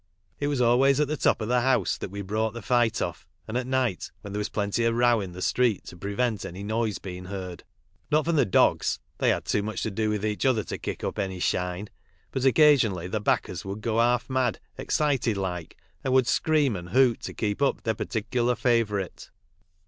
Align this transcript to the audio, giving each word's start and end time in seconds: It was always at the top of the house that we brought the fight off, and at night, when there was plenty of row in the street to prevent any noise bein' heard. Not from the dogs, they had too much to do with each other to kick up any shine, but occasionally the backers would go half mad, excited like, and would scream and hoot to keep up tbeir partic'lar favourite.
It 0.39 0.47
was 0.47 0.61
always 0.61 0.99
at 0.99 1.07
the 1.07 1.15
top 1.15 1.41
of 1.41 1.47
the 1.47 1.61
house 1.61 1.95
that 1.99 2.09
we 2.09 2.23
brought 2.23 2.53
the 2.55 2.63
fight 2.63 3.03
off, 3.03 3.27
and 3.47 3.55
at 3.55 3.67
night, 3.67 4.09
when 4.21 4.33
there 4.33 4.39
was 4.39 4.49
plenty 4.49 4.83
of 4.83 4.95
row 4.95 5.21
in 5.21 5.33
the 5.33 5.43
street 5.43 5.83
to 5.85 5.95
prevent 5.95 6.43
any 6.43 6.63
noise 6.63 6.97
bein' 6.97 7.25
heard. 7.25 7.63
Not 8.11 8.25
from 8.25 8.35
the 8.35 8.43
dogs, 8.47 8.97
they 9.19 9.29
had 9.29 9.45
too 9.45 9.61
much 9.61 9.83
to 9.83 9.91
do 9.91 10.09
with 10.09 10.25
each 10.25 10.43
other 10.43 10.63
to 10.63 10.79
kick 10.79 11.03
up 11.03 11.19
any 11.19 11.39
shine, 11.39 11.87
but 12.31 12.45
occasionally 12.45 13.07
the 13.09 13.21
backers 13.21 13.63
would 13.63 13.81
go 13.81 13.99
half 13.99 14.27
mad, 14.27 14.59
excited 14.75 15.37
like, 15.37 15.77
and 16.03 16.13
would 16.13 16.25
scream 16.25 16.75
and 16.75 16.89
hoot 16.89 17.19
to 17.19 17.33
keep 17.35 17.61
up 17.61 17.83
tbeir 17.83 17.95
partic'lar 17.97 18.55
favourite. 18.57 19.29